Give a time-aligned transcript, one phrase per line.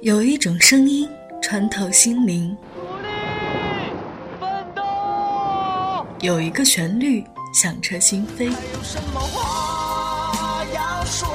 [0.00, 1.08] 有一种声音
[1.42, 2.56] 穿透心灵，
[6.20, 8.52] 有一个旋律响彻心扉。
[8.52, 11.28] 还有什么话要说？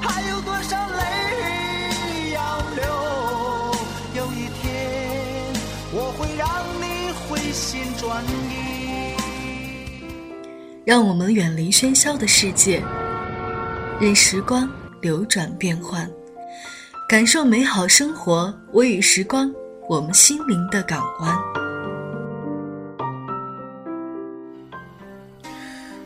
[0.00, 2.82] 还有多少泪要流？
[4.16, 5.52] 有一天
[5.92, 6.48] 我会让
[6.80, 9.14] 你回心转意。
[10.86, 12.82] 让我们远离喧嚣的世界，
[14.00, 14.66] 任时光
[15.02, 16.10] 流转变换，
[17.12, 18.50] 感受美好生活。
[18.72, 19.52] 微雨时光，
[19.86, 21.38] 我们心灵的港湾。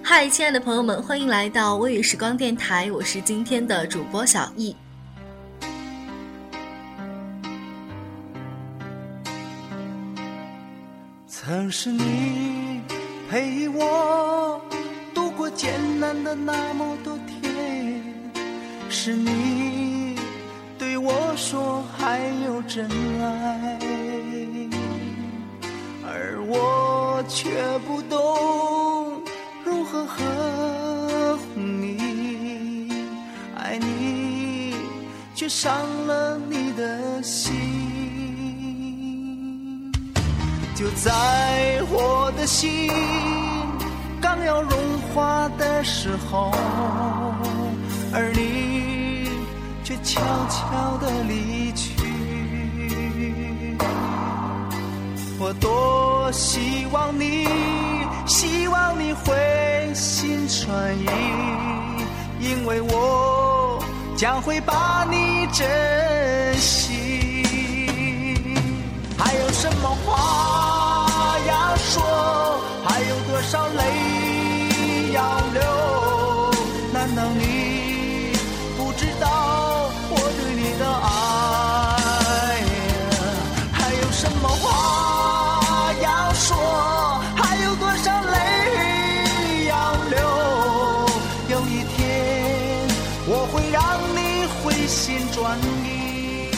[0.03, 4.75] 嗨，亲爱的朋友们，欢迎来到微雨时光电台，我是今天的主播小易。
[11.29, 12.81] 曾是你
[13.31, 14.61] 陪我
[15.15, 18.03] 度过艰难的那么多天，
[18.91, 19.96] 是你对
[21.09, 22.91] 我说还有真
[23.23, 23.79] 爱，
[26.05, 29.23] 而我却不懂
[29.65, 32.91] 如何呵护你，
[33.57, 34.75] 爱你
[35.33, 35.73] 却伤
[36.09, 37.55] 了你的心。
[40.75, 42.91] 就在我的心
[44.21, 46.51] 刚要融化的时候，
[50.03, 51.95] 悄悄地离去。
[55.39, 57.47] 我多希望你，
[58.27, 61.07] 希望你回心转意，
[62.41, 63.79] 因为我
[64.17, 65.67] 将会把你珍
[66.59, 67.43] 惜。
[69.19, 72.03] 还有什么话要说？
[72.89, 73.83] 还有多少泪
[93.29, 93.83] 我会让
[94.15, 96.49] 你回心转意。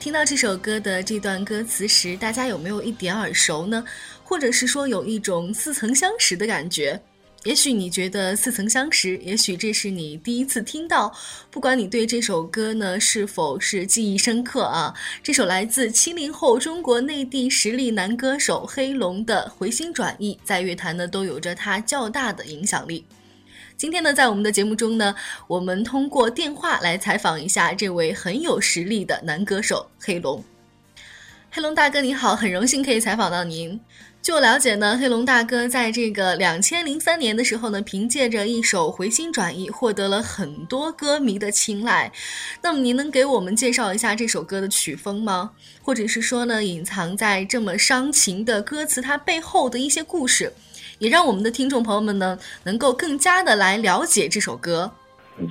[0.00, 3.84] 听到这首歌的这段歌词时，大家有没有一点耳熟呢？
[4.22, 6.98] 或者是说有一种似曾相识的感觉？
[7.44, 11.14] 也许你觉得似曾相识，也许这是你第一次听到。
[11.50, 23.04] 不管你对这首歌呢是否是记忆深刻啊，这首来自七零后中国内地实力男歌手黑龙的《回心转意》，在乐坛呢都有着它较大的影响力。
[23.76, 25.14] 今天呢，在我们的节目中呢，
[25.46, 30.42] 我们通过电话来采访一下这位很有实力的男歌手黑龙。
[31.50, 33.78] 黑龙大哥你好，很荣幸可以采访到您。
[34.24, 42.10] 据我了解呢，黑龙大哥在这个两千零三年的时候呢，凭借着一首《回心转意》获得了很多歌迷的青睐。
[42.62, 45.50] 那么您能给我们介绍一下这首歌的曲风吗？
[45.82, 50.50] 或者是说呢，隐藏在这么伤情的歌词它背后的一些故事？
[51.00, 54.90] 也让我们的听众朋友们呢，能够更加的来了解这首歌。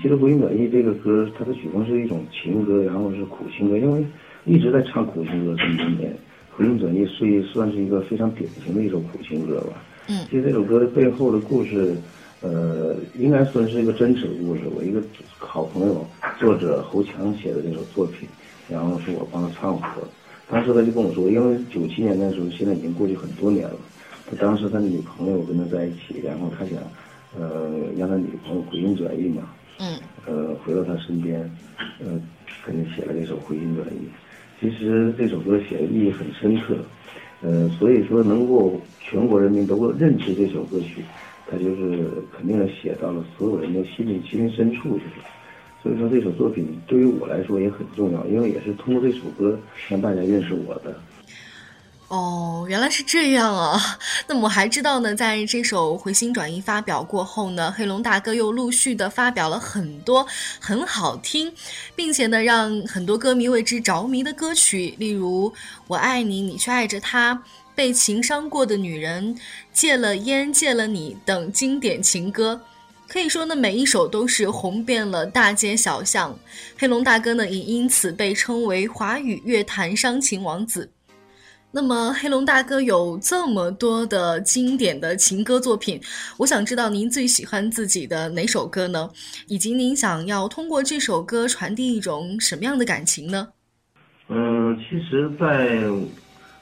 [0.02, 4.04] 其实《回心转意》这个歌，它的曲风是一种情歌，然后是苦情歌，因为
[4.46, 6.12] 一直在唱苦情歌这么多年，
[6.56, 9.84] 《回心转意》是算是一个非常典型的一首苦情歌吧。
[10.08, 11.96] 嗯，其实这首歌的背后的故事，
[12.42, 14.62] 呃，应该算是一个真实的故事。
[14.76, 15.02] 我一个
[15.38, 16.06] 好朋友，
[16.40, 18.28] 作者侯强写的这首作品，
[18.70, 19.86] 然后是我帮他唱活。
[20.50, 23.76] 当时他就跟我说，因为九七年那时候，现在已经过去很多年了。
[24.30, 26.78] 他当时他的女朋友跟他在一起，然后他想，
[27.40, 29.44] 呃，让他女朋友回心转意嘛，
[29.80, 31.40] 嗯，呃，回到他身边，
[32.00, 32.20] 呃，
[32.66, 34.00] 给他写了这首《回心转意》。
[34.60, 36.78] 其实这首歌写的意义很深刻，
[37.42, 41.04] 呃，所以说能够全国人民都认识这首歌曲，
[41.50, 45.26] 它就是肯定的写到了所有人的心里心灵深处去了。
[45.82, 49.60] 所以说这首作品对于我来说也很重要，因为也是通过这首歌
[49.90, 50.96] 让大家认识我的。
[52.10, 53.98] 哦，原来是这样啊！
[54.28, 60.28] 那么我还知道呢，在这首《回心转意》发表过后呢，黑龙大哥又陆续的发表了很多
[60.60, 61.52] 很好听，
[61.96, 65.50] 并且呢让很多歌迷为之着迷的歌曲，例如
[65.88, 67.34] 《我爱你，你却爱着他》、
[67.74, 69.36] 《被情伤过的女人》、
[69.74, 72.62] 《戒了烟，戒了你》等经典情歌。
[73.08, 76.38] 可以说呢，每一首都是红遍了大街小巷。
[76.78, 80.92] 黑龙大哥呢，也因此被称为华语乐坛伤情王子。
[81.76, 86.00] 那么，黑龙大哥有这么多的经典的情歌作品，
[86.38, 89.10] 我想知道您最喜欢自己的哪首歌呢？
[89.48, 93.48] 以及您想要通过这首歌传递一种什么样的感情呢？
[94.28, 95.82] 嗯，其实，在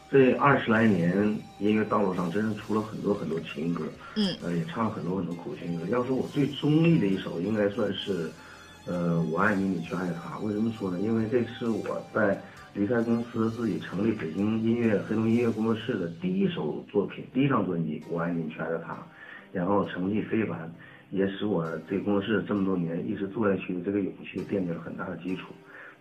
[0.10, 1.14] 这二十来年
[1.60, 3.84] 音乐道路上，真是出了很多很多情歌，
[4.16, 5.86] 嗯，呃，也唱了很多很多苦情歌。
[5.90, 8.32] 要说我最中意的一首，应该算是，
[8.86, 10.40] 呃，我爱你，你却爱他。
[10.40, 10.98] 为什么说呢？
[11.02, 12.42] 因为这是我在
[12.74, 18.94] 离开公司自己成立北京音乐黑龙音乐工作室的第一首作品，第一张专辑《我爱你，你却爱着他》，
[19.52, 20.72] 然后成绩非凡，
[21.10, 25.48] 也使我这工作室这么多年一直做下去的这个勇气奠定了很大的基础。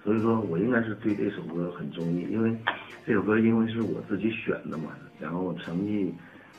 [0.05, 2.57] 所以说我应该是对这首歌很中意，因为
[3.05, 6.15] 这首歌因为是我自己选的嘛，然后成绩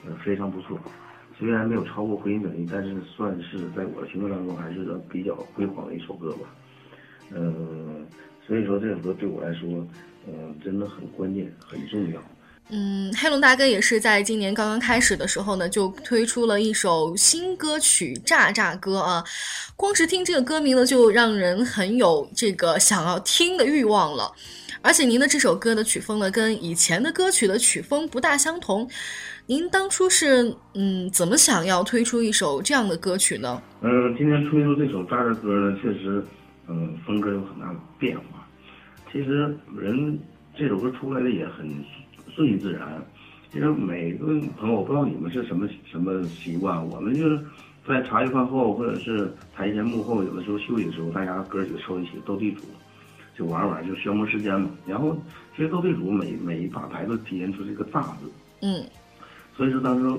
[0.05, 0.77] 呃非常不错。
[1.39, 6.53] 虽然没有超过《回音转移》，但是算是在我的心目当中还是比较辉煌的一首歌吧。
[7.33, 8.05] 嗯，
[8.51, 9.87] 所以说这首歌对我来说，
[10.27, 12.21] 嗯，真的很关键，很重要。
[12.69, 19.23] 嗯，黑龙大哥也是在今年刚刚开始的时候呢，就推出了一首新歌曲《炸炸歌》啊。
[19.77, 24.29] 光是听这个歌名呢，就让人很有这个想要听的欲望了。
[24.81, 28.85] 而且您的这首歌的曲风呢，跟以前的歌曲的曲风不大相同。
[29.45, 33.61] 您当初是嗯怎么想要推出一首这样的歌曲呢？
[33.79, 36.21] 嗯，今天推出这首《炸炸歌》呢，确实，
[36.67, 38.40] 嗯，风格有很大的变化。
[39.11, 40.17] 其实人
[40.55, 41.67] 这首歌出来的也很
[42.33, 43.03] 顺其自然。
[43.51, 44.27] 其实每个
[44.57, 47.37] 朋友，我不知道你们是什么什么习惯，我们就是
[47.85, 52.61] 在茶余饭后或者是台前幕后，有的时候休息的时候，大家哥几个凑一起斗地主，
[53.37, 54.69] 就玩玩，就消磨时间嘛。
[54.87, 55.17] 然后
[55.57, 58.31] 其实斗地主每每一把牌都体现出这个“炸”字。
[58.61, 58.81] 嗯。
[59.57, 60.17] 所以说当时，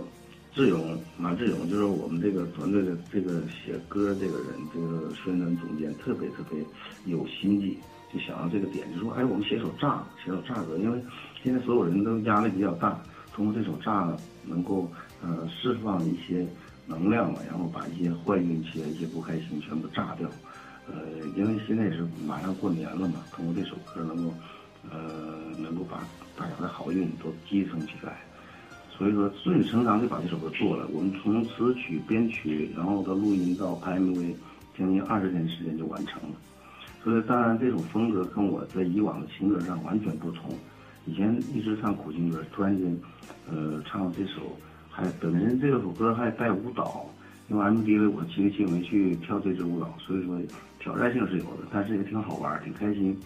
[0.54, 6.62] 志勇马志勇就是我们这个团队的这个写歌这个人，这个宣传总监特别特别
[7.06, 7.78] 有心计，
[8.12, 11.00] 就想到这个点，就说哎，我们写首炸，写首炸歌，因为
[11.42, 13.00] 现在所有人都压力比较大，
[13.32, 14.14] 通过这首炸
[14.44, 14.90] 能够
[15.22, 16.46] 呃释放一些
[16.86, 20.28] 能量嘛，然后把一些坏运气、一些不开心全部炸掉。
[20.88, 20.94] 呃，
[21.36, 24.34] 因为现在也是马上过年了嘛，通过这首歌能够
[24.90, 24.98] 呃
[25.58, 26.04] 能够把
[26.36, 28.18] 大家的好运都集成起来。
[28.90, 30.86] 所以说顺理成章就把这首歌做了。
[30.92, 34.34] 我们从词曲编曲，然后到录音到拍 MV，
[34.78, 36.36] 将近二十天时间就完成了。
[37.02, 40.50] 所以当然这种风格跟我在以往的情歌上完全不同。
[41.04, 42.96] 以前一直唱苦情歌，突然间，
[43.50, 44.56] 呃，唱这首
[44.88, 47.06] 还本身这首歌还带舞蹈，
[47.48, 50.40] 用 M D V 我亲力亲为去跳这支舞蹈，所以说
[50.78, 53.18] 挑战性是有的，但是也挺好玩，挺开心，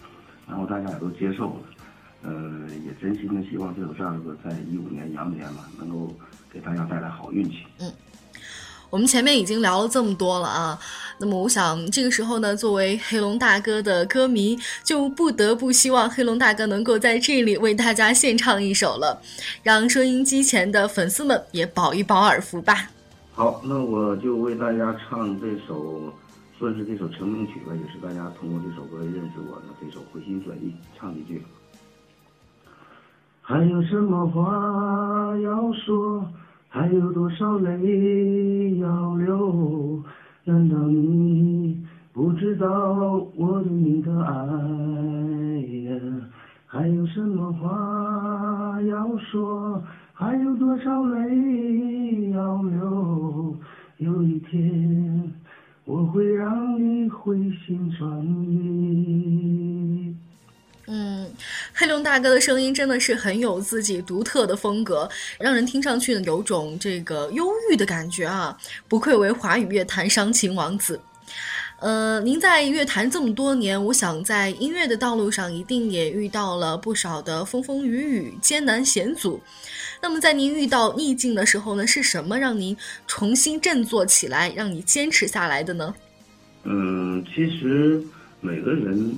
[0.47, 1.61] 然后大家也都接受了。
[2.23, 6.11] 呃，也真心的希望这首《炸歌》在一五年羊年嘛，能够
[6.51, 7.59] 给大家带来好运气。
[7.79, 7.91] 嗯，
[8.89, 10.79] 我们前面已经聊了这么多了啊，
[11.19, 19.21] 那么我想这个时候呢，作为黑龙大哥的歌迷，就不得不希望黑龙大哥能够在这里为大家献唱一首了，
[19.61, 22.89] 让收音机前的粉丝们也饱一饱耳福吧。
[23.33, 26.13] 好，那我就为大家唱这首，
[26.57, 31.43] 算是这首成名曲吧，也是大家通过这首歌认识我的这首《回心转意》，唱几句。
[33.41, 36.25] 还有什么话要说？
[36.69, 40.03] 还有多少泪要流？
[40.43, 41.83] 难道你
[42.13, 44.33] 不知道我对你的爱？
[46.65, 49.81] 还有什么话要说？
[50.13, 53.55] 还有多少泪要流？
[53.97, 55.31] 有一天
[55.85, 57.35] 我会让你回
[57.65, 60.06] 心转意。
[60.89, 61.29] 嗯，
[61.73, 68.57] 黑龙大哥的声音真的是很有自己独特的风格，让人听上去呢有种这个忧郁的感觉啊！
[68.87, 70.97] 不愧为华语乐坛伤情王子。
[71.79, 79.41] 呃，您在乐坛这么多年，我想在音乐的道路上一定也遇到了不少的风风雨雨、艰难险阻。
[80.01, 85.93] 那么在您遇到逆境的时候呢，是什么让您重新振作起来，让你坚持下来的呢？
[86.63, 88.01] 嗯，其实
[88.39, 89.13] 每个人。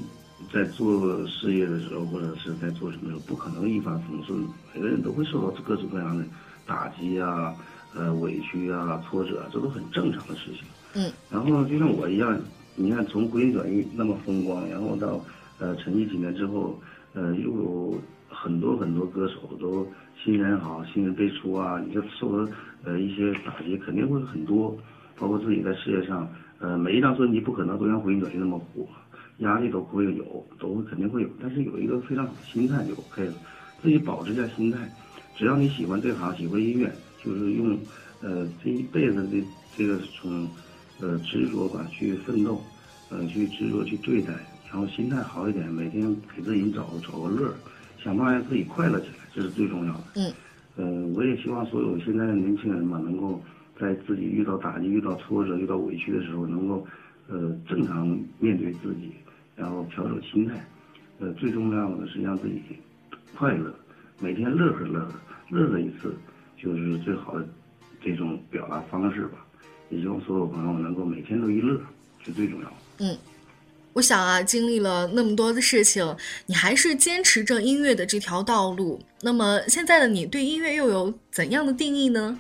[0.52, 4.44] 在做事业的时候，或者是在做什么时候，不可能一帆风顺。
[4.74, 6.24] 每个人都会受到各种各样的
[6.66, 7.54] 打击啊、
[7.96, 10.64] 呃委屈啊、挫折，这都很正常的事情。
[10.96, 11.12] 嗯。
[11.30, 12.40] 然后就像我一样，
[12.76, 15.24] 你看从归心转意那么风光，然后到
[15.60, 16.80] 呃沉寂几年之后，
[17.14, 19.88] 呃又有很多很多歌手都
[20.24, 22.50] 新人好，新人辈出啊，你就受了
[22.84, 24.76] 呃一些打击，肯定会很多。
[25.18, 26.26] 包括自己在事业上，
[26.60, 28.88] 呃每一张专辑不可能都像回心转意那么火。
[29.40, 33.34] 压力都会有，都肯定会有，但是有一个非常好的心态就 OK 了。
[33.82, 34.78] 自己保持一下心态，
[35.34, 36.92] 只要你喜欢这行，喜欢音乐，
[37.24, 37.80] 就是用
[38.22, 39.42] 呃这一辈子的
[39.78, 40.46] 这个从
[41.00, 42.62] 呃执着吧去奋斗，
[43.10, 44.34] 呃去执着去对待，
[44.70, 47.54] 然后心态好一点，每天给自己找找个乐，
[48.04, 50.04] 想办法让自己快乐起来，这是最重要的。
[50.16, 50.34] 嗯。
[50.76, 53.42] 呃，我也希望所有现在的年轻人嘛，能够
[53.80, 56.86] 在自己遇到打击、遇到挫折、遇到委屈的时候，能够
[57.28, 58.08] 呃正常
[58.40, 59.12] 面对自己。
[59.56, 60.66] 然后调整心态，
[61.20, 62.62] 呃，最重要的是让自己
[63.36, 63.76] 快乐，
[64.22, 65.14] 每天乐呵乐呵，
[65.50, 66.16] 乐呵一次
[66.58, 67.46] 就是最好的
[68.02, 69.46] 这种表达方式吧。
[69.90, 71.78] 也希望所有朋友能够每天都一乐，
[72.24, 72.76] 是最重要的。
[73.00, 73.18] 嗯。
[73.92, 78.98] 我想啊，经历了那么多的事情，你还是坚持着音乐的这条道路。
[79.22, 82.40] 那么现在的你对音乐又有怎样的定义呢？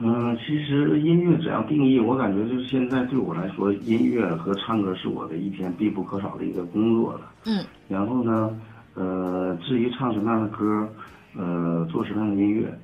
[0.00, 7.32] 嗯，其实音乐怎样定义，我感觉就是现在对我来说，音乐和唱歌是我的一天必不可少的一个工作了。
[7.44, 7.64] 嗯。
[7.88, 8.60] 然后呢，
[8.94, 10.88] 呃，至于唱什么样的歌，
[11.36, 12.76] 呃，做什么样的音乐，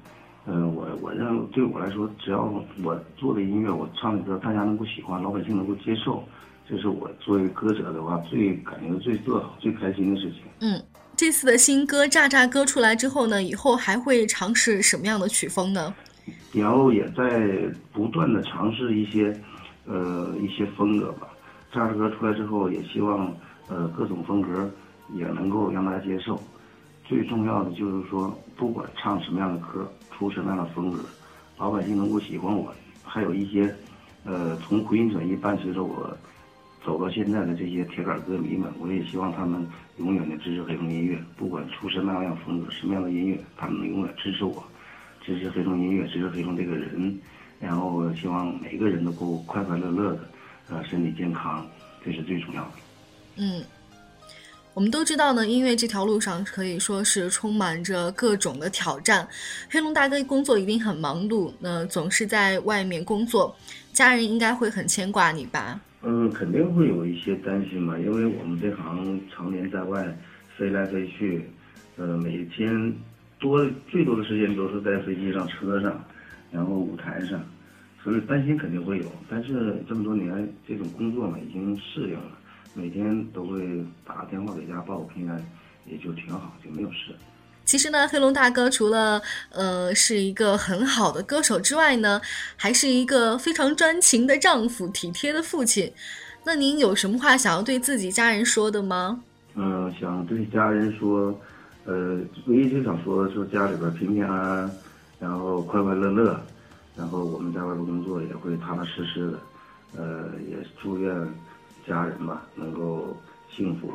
[0.46, 2.42] 呃，我我认为对我来说，只要
[2.84, 6.22] 我做的音乐，我唱的歌，大家能够喜欢，老百姓能够接受。
[6.68, 10.42] 这是我作为歌者的话，最感觉最自豪、最开心的事情。
[10.60, 10.80] 嗯，
[11.16, 15.92] 这次的新歌《炸炸歌》出来之后呢，以后还会尝试什么样的曲风呢？
[16.52, 17.48] 然后也在
[17.92, 19.34] 不断的尝试一些，
[19.86, 21.28] 呃，一些风格吧。
[21.72, 23.32] 炸炸歌出来之后，也希望
[23.68, 24.70] 呃各种风格
[25.14, 26.40] 也能够让大家接受。
[27.04, 30.98] 最重要的就是说，不管唱什么样的歌，出什么样的风格，
[31.58, 32.72] 老百姓能够喜欢我。
[33.02, 33.74] 还有一些，
[34.24, 36.16] 呃，从回音转移伴随着我。
[36.82, 39.68] 走到现在的这些铁杆歌迷们，我也希望他们
[39.98, 44.64] 永远的支持黑龙音乐，不管出什么样的风格、什么样的音乐，他们永远支持我，
[45.24, 47.18] 支持黑龙音乐，支持黑龙这个人，
[47.58, 50.20] 然后希望每个人都够快快乐乐的，
[50.70, 51.66] 呃，身体健康，
[52.04, 52.70] 这是最重要的。
[53.36, 53.62] 嗯，
[54.74, 59.26] 我们都知道呢，音乐这条路上可以说是充满着各种的挑战。
[59.70, 63.54] 黑龙大哥工作一定很忙碌，那总是在外面工作，
[63.92, 65.80] 家人应该会很牵挂你吧？
[66.02, 70.02] 嗯，肯定会有一些担心嘛，因为我们这行常年在外
[70.56, 71.44] 飞来飞去，
[71.96, 72.70] 呃，每天
[73.40, 76.04] 多最多的时间都是在飞机上、车上，
[76.52, 77.42] 然后舞台上，
[78.04, 79.04] 所以担心肯定会有。
[79.28, 82.38] 但是这么多年这种工作嘛，已经适应了，
[82.74, 85.42] 每天都会打个电话给家报个平安，
[85.86, 87.14] 也就挺好，就没有事。
[87.64, 92.20] 其实呢，黑龙大哥除了呃是一个很好的歌手之外呢，
[92.56, 95.92] 还是一个非常专情的丈夫、体贴的父亲。
[96.44, 99.22] 那您有什么话想要对自己家人说的吗？
[99.54, 101.38] 嗯，想对家人说，
[101.90, 104.70] 呃，唯一就想说的是家里边平平安安，
[105.18, 106.40] 然后快快乐乐，
[106.96, 109.38] 然后我们在外边工作也会踏踏实实的，
[109.96, 111.12] 呃，也祝愿
[111.84, 113.16] 家人吧能够
[113.50, 113.90] 幸福，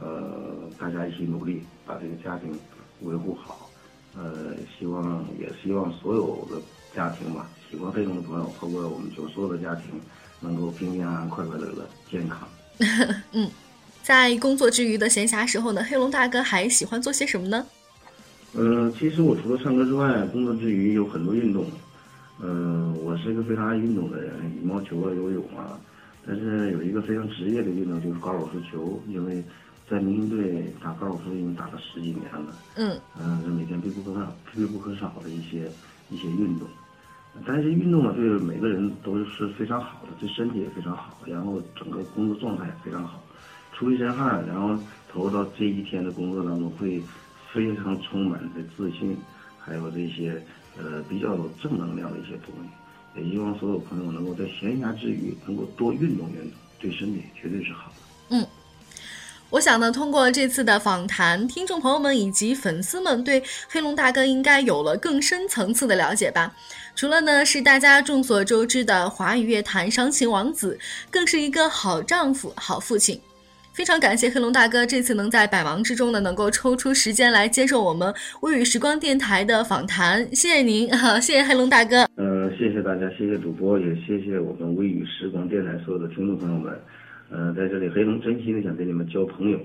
[0.00, 2.58] 呃，大家一起努力把这个家庭。
[3.02, 3.70] 维护好，
[4.16, 6.60] 呃，希望也希望所有的
[6.92, 10.00] 家庭吧，喜欢黑龙的朋友，包括我们九所有的家庭，
[10.40, 12.48] 能够平平安安、快快乐乐、健康。
[13.30, 13.48] 嗯，
[14.08, 17.66] 在工作之余的闲暇时候呢，黑龙大哥还喜欢做些什么呢？
[18.54, 21.66] 嗯，其实我除了唱歌之外，工作之余有很多运动。
[22.40, 25.78] 嗯，我是一个非常爱运动的人，羽毛球啊、游泳啊，
[26.26, 29.44] 但是有一个非常职业的运动就是高尔夫球，因为。
[29.90, 35.66] 在民兵队打高尔夫已经打了十几年了，嗯，嗯，是每天必不可少、必不可少的一些
[36.10, 36.68] 一些运动。
[37.46, 43.18] 但是运动呢，对每个人都是非常好的，对身体也非常好，然后整个工作状态也非常好，
[43.78, 44.76] 出一身汗，然后
[45.08, 47.00] 投入到这一天的工作当中，会
[47.54, 49.16] 非常充满的自信，
[49.60, 50.42] 还有这些
[50.76, 53.20] 呃比较有正能量的一些东西。
[53.20, 57.96] 也希望所有朋友能够在闲暇之余能够多运动运动，对身体绝对是好的。
[58.30, 58.46] 嗯。
[59.50, 66.54] 我想呢，通过这次的访谈，听众朋友们以及粉丝们对黑龙大哥应该有了更深层次的了解吧。
[66.94, 70.78] 除了呢是大家众所周知的华语乐坛伤情王子，
[71.10, 73.18] 更是一个好丈夫、好父亲。
[73.72, 80.20] 非常感谢黑龙大哥这次能在百忙之中呢，能够抽出时间来接受我们微雨时光电台的访谈。
[80.34, 82.04] 谢谢您，哈，谢谢黑龙大哥。
[82.16, 86.76] 嗯，谢谢大家，谢谢主播，也谢谢我们微雨时光电台所有的听众朋友们。
[87.30, 89.58] 呃，在这里，黑龙真心的想跟你们交朋友，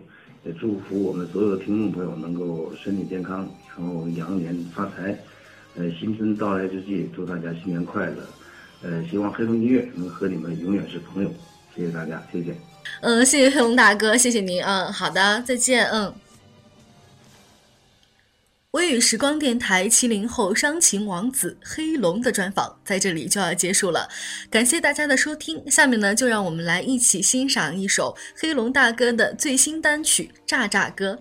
[0.43, 5.17] 也祝福我们所有的听众朋友能够身体健康，然后羊年发财。
[5.75, 8.17] 呃，新春到来之际，祝大家新年快乐。
[8.83, 11.33] 呃，希望黑龙音乐能和你们永远是朋友。
[11.75, 12.53] 谢谢大家，谢谢。
[13.05, 14.63] 嗯，谢谢黑龙大哥，谢谢您。
[14.63, 15.85] 嗯，好的，再见。
[15.89, 16.15] 嗯。
[18.71, 24.09] 微雨时光电台七零后伤情王子黑龙的专访在这里就要结束了，
[24.49, 25.69] 感谢大家的收听。
[25.69, 31.19] 下面呢，就让我们来一起欣赏一首黑龙大哥的最新单曲《炸炸歌》。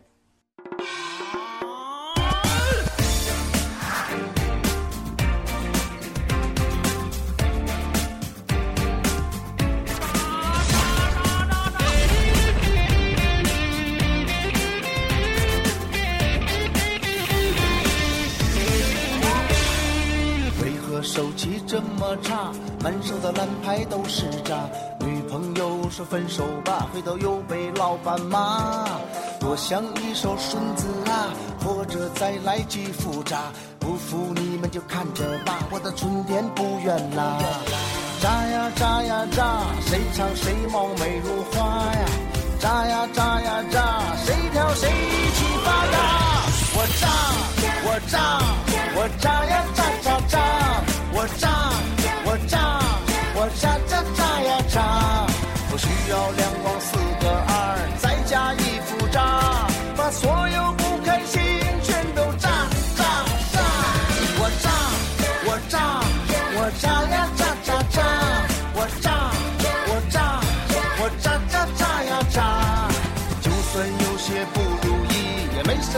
[21.73, 22.53] 这么差，
[22.85, 24.69] 满手的烂牌都是渣。
[25.01, 28.85] 女朋友说分手吧，回头又被老板骂。
[29.41, 31.33] 多想一首顺子啊，
[31.65, 33.45] 或者再来几副渣。
[33.81, 37.39] 不服你们就看着吧，我的春天不远啦。
[38.21, 42.05] 炸呀炸呀炸，谁唱谁貌美如花呀。
[42.61, 44.91] 炸呀炸呀炸，谁跳谁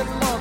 [0.05, 0.34] 意，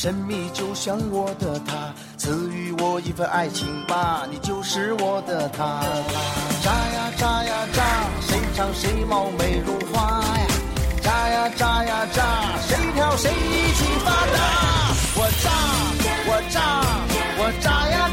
[0.00, 5.82] 神秘就像我的他，赐予我一份爱情吧，你就是我的他。
[6.62, 7.82] 炸呀炸呀炸，
[8.20, 10.46] 谁唱谁貌美如花呀？
[11.02, 12.22] 炸呀炸呀炸，
[12.68, 14.94] 谁跳谁一起发达。
[15.16, 15.50] 我炸，
[16.28, 16.60] 我炸，
[17.40, 18.08] 我炸呀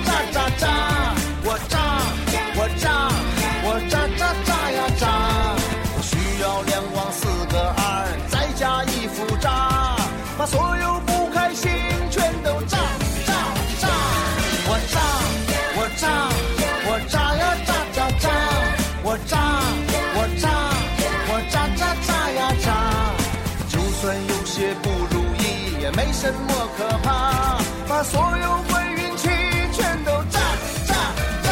[24.56, 27.58] 些不如意，也没什么可怕，
[27.90, 29.28] 把所有坏运气
[29.74, 30.40] 全都炸
[30.88, 30.96] 炸
[31.44, 31.50] 炸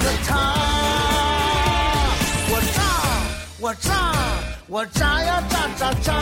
[0.00, 0.30] 了它。
[2.48, 2.80] 我炸，
[3.60, 3.92] 我炸，
[4.68, 6.14] 我炸呀炸炸炸，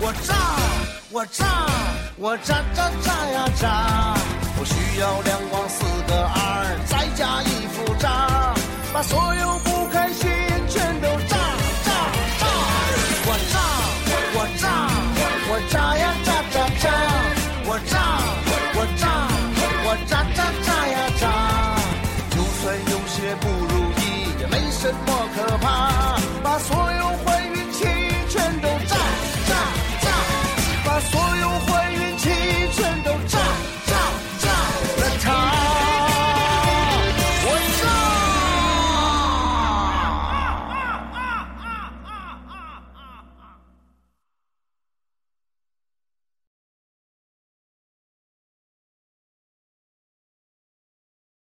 [0.00, 0.34] 我炸，
[1.12, 1.46] 我炸，
[2.16, 4.16] 我炸炸炸呀炸。
[4.58, 8.52] 我需要两光四个二，再加一副炸，
[8.92, 10.28] 把所有不开心
[10.68, 11.36] 全都炸
[11.86, 11.92] 炸
[12.40, 12.46] 炸。
[13.24, 13.54] 我炸，
[14.34, 14.66] 我炸，
[15.68, 16.90] 炸呀炸炸炸，
[17.64, 17.98] 我炸，
[18.74, 19.04] 我炸，
[19.84, 21.22] 我炸炸炸呀炸。
[22.30, 24.02] 就算有些不如意，
[24.40, 25.66] 也没什么可怕